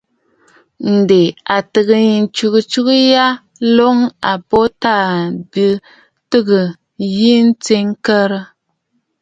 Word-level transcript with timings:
Ǹdè 0.95 1.21
a 1.55 1.57
ghɨ̀rə 1.73 1.99
ntsugə 2.23 2.59
atsugə 2.65 2.95
ya 3.13 3.25
nlə̀ə̀ 3.65 3.97
a 4.29 4.31
mbo 4.39 4.59
Taà 4.81 5.09
bìʼì 5.51 5.81
tɨgə 6.29 6.61
jɨ 7.15 7.33
tsiʼì 7.63 7.81
ŋ̀kə̀rə̀. 7.89 8.41